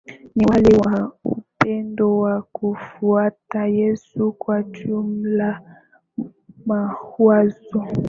[0.35, 5.61] ni yale ya upendo ya kumfuata Yesu Kwa jumla
[6.65, 7.87] mawazo